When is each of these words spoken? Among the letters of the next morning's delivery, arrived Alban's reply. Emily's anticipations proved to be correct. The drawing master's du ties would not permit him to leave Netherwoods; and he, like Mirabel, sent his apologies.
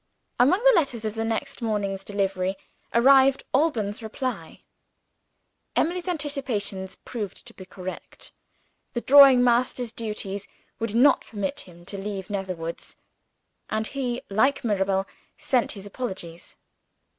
Among 0.39 0.63
the 0.63 0.73
letters 0.73 1.05
of 1.05 1.13
the 1.13 1.23
next 1.23 1.61
morning's 1.61 2.03
delivery, 2.03 2.57
arrived 2.91 3.43
Alban's 3.53 4.01
reply. 4.01 4.61
Emily's 5.75 6.07
anticipations 6.07 6.95
proved 6.95 7.45
to 7.45 7.53
be 7.53 7.65
correct. 7.67 8.31
The 8.93 9.01
drawing 9.01 9.43
master's 9.43 9.91
du 9.91 10.15
ties 10.15 10.47
would 10.79 10.95
not 10.95 11.27
permit 11.27 11.59
him 11.59 11.85
to 11.85 11.99
leave 11.99 12.31
Netherwoods; 12.31 12.97
and 13.69 13.85
he, 13.85 14.23
like 14.27 14.63
Mirabel, 14.63 15.05
sent 15.37 15.73
his 15.73 15.85
apologies. 15.85 16.55